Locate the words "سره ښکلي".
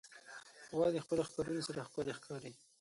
1.67-2.13